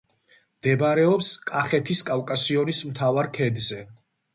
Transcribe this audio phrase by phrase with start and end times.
[0.61, 3.85] მდებარეობს კახეთის კავკასიონის მთავარ ქედზე.